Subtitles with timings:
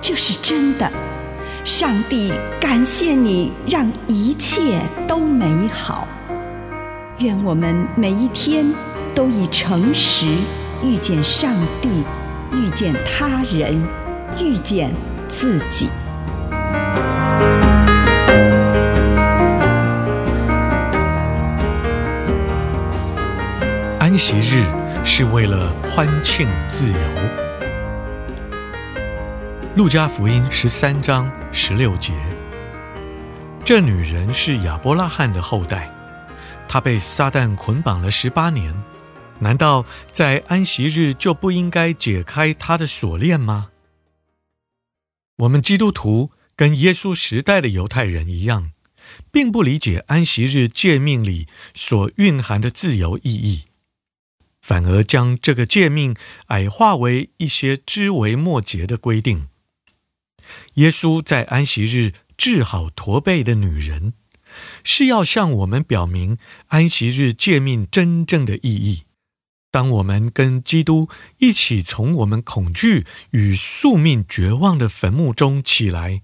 [0.00, 0.90] 这是真的。
[1.64, 6.06] 上帝感谢你，让一切都美好。
[7.18, 8.72] 愿我们每一天
[9.14, 10.26] 都以诚实
[10.84, 12.04] 遇见上帝，
[12.52, 13.82] 遇见他人，
[14.38, 14.92] 遇见
[15.28, 15.88] 自己。
[23.98, 24.62] 安息日
[25.02, 27.45] 是为了欢庆自由。
[29.76, 32.14] 路加福音十三章十六节，
[33.62, 35.92] 这女人是亚伯拉罕的后代，
[36.66, 38.74] 她被撒旦捆绑了十八年，
[39.40, 43.68] 难道在安息日就不应该解开她的锁链吗？
[45.36, 48.70] 我们基督徒跟耶稣时代的犹太人一样，
[49.30, 53.64] 并不理解安息日诫命里所蕴含的自由意义。
[54.62, 59.48] 反而将这个诫命矮化为一些枝微末节的规定。
[60.74, 64.12] 耶稣在安息日治好驼背的女人，
[64.84, 66.38] 是要向我们表明
[66.68, 69.04] 安息日诫命真正的意义。
[69.70, 76.22] 当我们跟基督一起从我们恐惧与宿命绝望的坟墓中起来，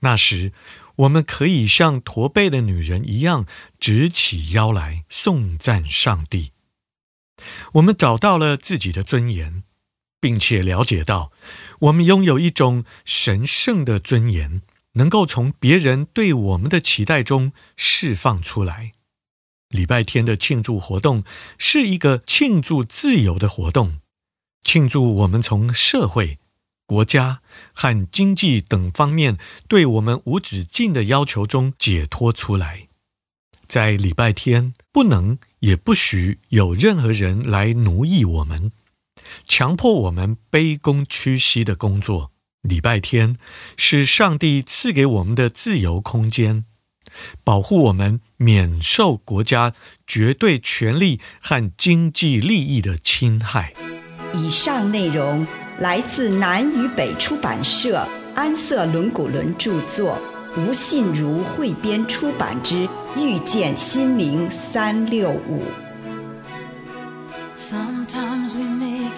[0.00, 0.52] 那时
[0.96, 3.46] 我们可以像驼背的女人一样
[3.78, 6.52] 直起腰来颂赞上帝。
[7.74, 9.64] 我们找到了自己的尊严，
[10.22, 11.32] 并且了解到，
[11.80, 14.62] 我们拥有一种神圣的尊严，
[14.92, 18.92] 能够从别人对我们的期待中释放出来。
[19.66, 21.24] 礼拜天的庆祝活动
[21.58, 23.98] 是一个庆祝自由的活动，
[24.62, 26.38] 庆祝我们从社会、
[26.86, 27.40] 国家
[27.72, 32.86] 和经济等方面对我们无止境的要求中解脱出来。
[33.66, 38.70] 在礼拜天，不能也不许有任何人来奴役我们，
[39.46, 42.30] 强迫我们卑躬屈膝的工作。
[42.62, 43.36] 礼拜天
[43.76, 46.64] 是上帝赐给我们的自由空间，
[47.42, 49.74] 保护我们免受国家
[50.06, 53.74] 绝对权力和经济利益的侵害。
[54.34, 55.46] 以上内容
[55.78, 60.18] 来自南与北出版社安瑟伦古伦著作。
[60.54, 62.86] 吴信如汇编出版之
[63.18, 65.62] 《遇见心灵三六五》。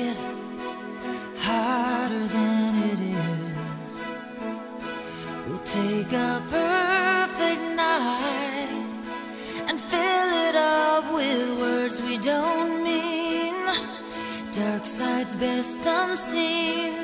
[0.00, 0.16] It
[1.38, 3.92] harder than it is.
[5.48, 8.86] We'll take a perfect night
[9.66, 13.56] and fill it up with words we don't mean.
[14.52, 16.94] Dark sides best unseen,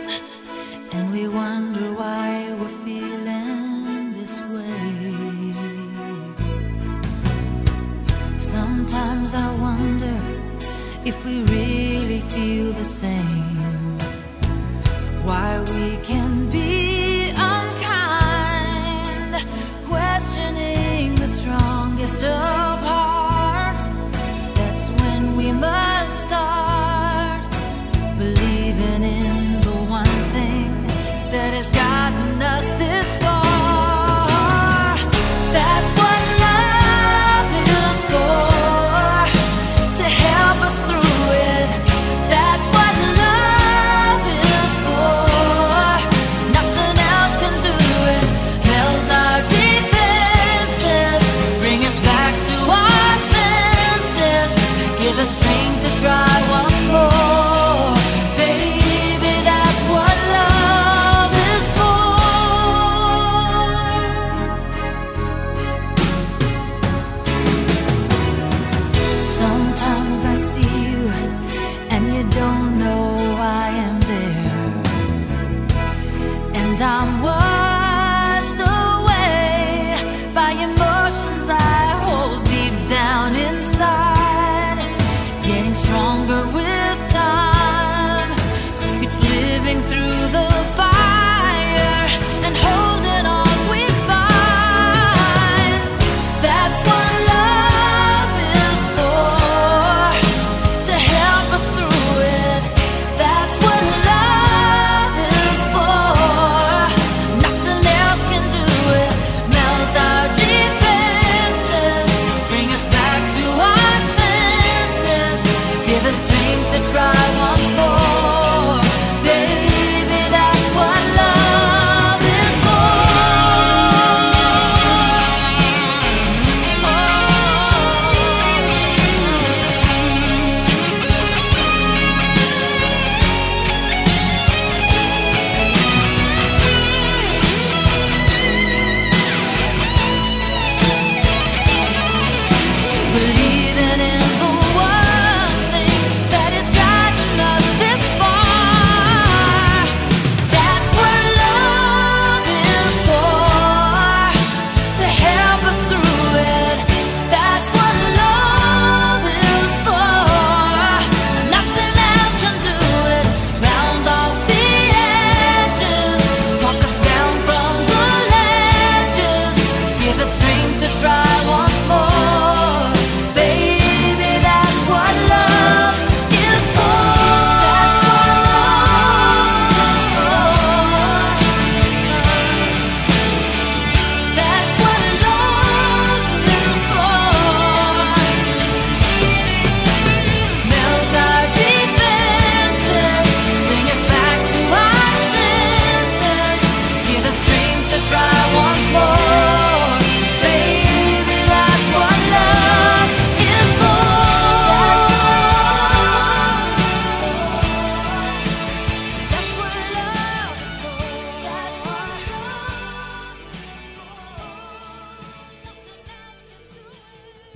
[0.92, 4.12] and we wonder why we're feeling.
[4.12, 5.54] This way.
[8.38, 10.33] Sometimes I wonder
[11.04, 13.98] if we really feel the same.
[15.24, 18.66] Why we can be unkind,
[19.86, 22.63] questioning the strongest of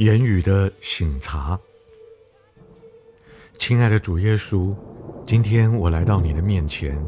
[0.08, 1.60] 言语的省察。
[3.58, 4.74] 亲爱的主耶稣，
[5.26, 6.98] 今天我来到你的面前，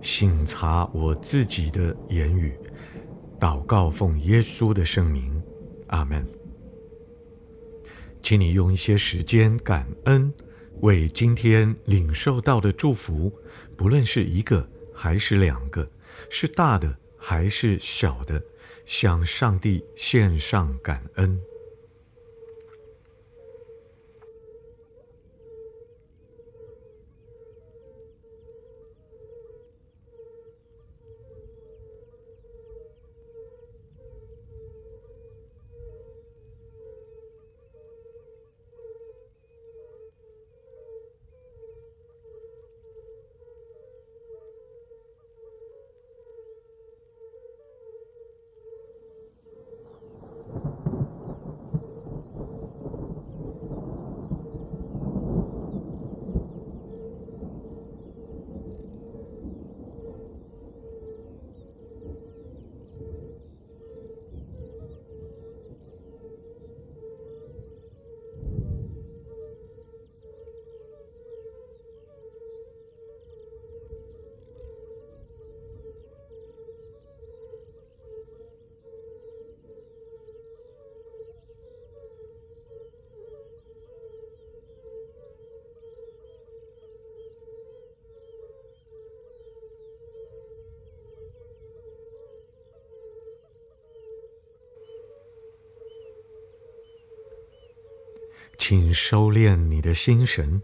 [0.00, 2.52] 省察我自己的言语，
[3.38, 5.40] 祷告奉耶稣的圣名，
[5.86, 6.26] 阿门。
[8.20, 10.34] 请你用一些时间感恩，
[10.80, 13.32] 为今天领受到的祝福，
[13.76, 15.88] 不论是一个还是两个，
[16.28, 18.42] 是大的还是小的，
[18.84, 21.40] 向上帝献上感恩。
[98.56, 100.60] 请收敛你的心神，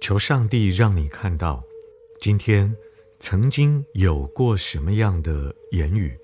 [0.00, 1.64] 求上帝让你看到，
[2.20, 2.74] 今天
[3.18, 6.18] 曾经有过什么样的言语，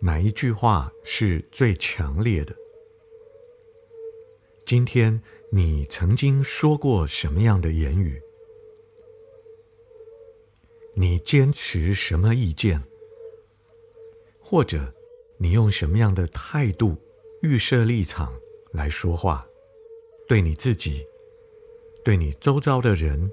[0.00, 2.54] 哪一句话是最强烈的？
[4.66, 8.20] 今天你曾经说过什么样的言语？
[10.94, 12.82] 你坚持什么意见？
[14.40, 14.94] 或者
[15.38, 16.96] 你用什么样的态度
[17.40, 18.32] 预设立场？
[18.74, 19.46] 来说话，
[20.28, 21.06] 对你自己，
[22.04, 23.30] 对你周遭的人，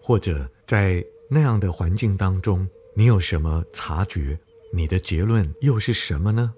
[0.00, 4.38] 或者在那样的环境当中，你有什么察觉？
[4.72, 6.52] 你的结论又是什么呢？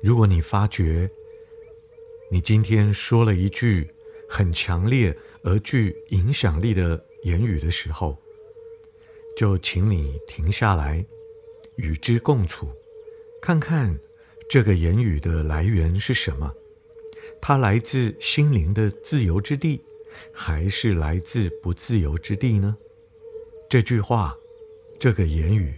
[0.00, 1.10] 如果你发觉
[2.30, 3.90] 你今天说了一句
[4.28, 8.16] 很强烈而具影响力的言语的时候，
[9.36, 11.04] 就请你停下来，
[11.76, 12.68] 与之共处，
[13.40, 13.98] 看看
[14.48, 16.52] 这个言语的来源是什么？
[17.40, 19.80] 它来自心灵的自由之地，
[20.32, 22.76] 还是来自不自由之地呢？
[23.68, 24.36] 这句话，
[24.98, 25.74] 这个言语。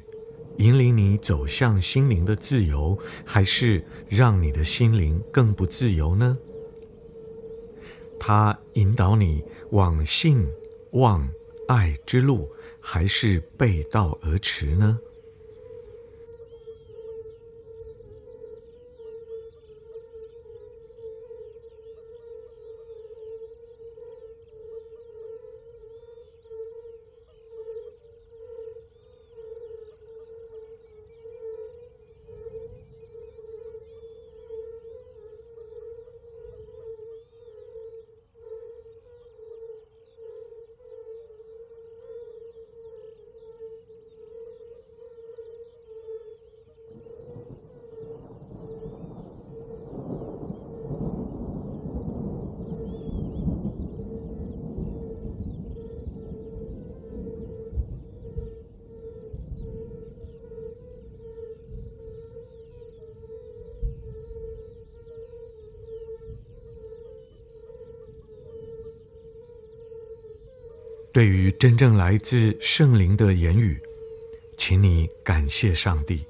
[0.58, 6.36] 引领你走向心灵的自由，还是让你的心灵更不自由呢？
[8.18, 10.46] 它引导你往信、
[10.92, 11.26] 望、
[11.66, 14.98] 爱之路，还是背道而驰呢？
[71.12, 73.80] 对于真正来自圣灵的言语，
[74.56, 76.24] 请你感谢上帝。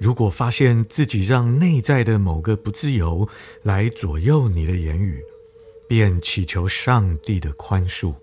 [0.00, 3.28] 如果发现自己让内在的某个不自由
[3.62, 5.20] 来左右你的言语，
[5.88, 8.14] 便祈求上帝的宽恕。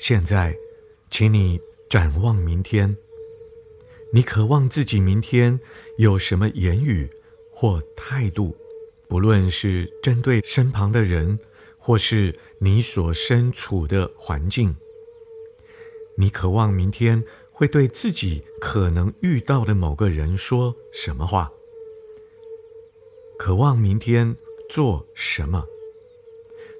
[0.00, 0.56] 现在，
[1.10, 2.96] 请你展望明天。
[4.14, 5.60] 你渴望自己明天
[5.98, 7.06] 有什么言语
[7.52, 8.56] 或态度，
[9.06, 11.38] 不论是针对身旁的人，
[11.76, 14.74] 或是你所身处的环境。
[16.16, 21.52] 你渴望明天会对自己可能遇到的某个人说什么话？
[23.38, 24.34] 渴望明天
[24.66, 25.62] 做什么？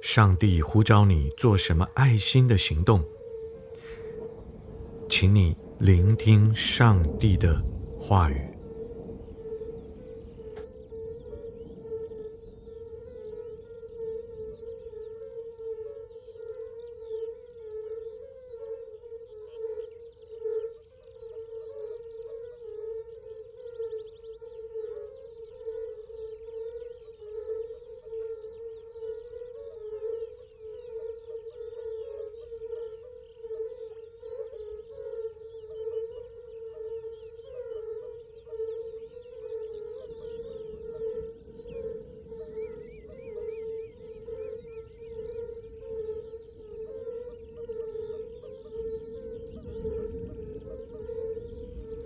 [0.03, 3.05] 上帝呼召你做什么爱心的行动？
[5.09, 7.63] 请你聆听上帝的
[7.99, 8.50] 话语。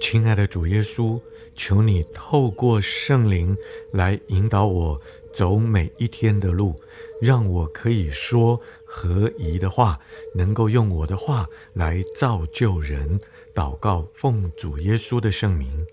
[0.07, 1.19] 亲爱的主耶稣，
[1.55, 3.57] 求你透过圣灵
[3.91, 5.01] 来引导我
[5.33, 6.79] 走每一天的路，
[7.23, 9.99] 让我可以说合宜的话，
[10.35, 13.19] 能够用我的话来造就人。
[13.55, 15.87] 祷告，奉主耶稣的圣名，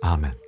[0.00, 0.41] 阿门。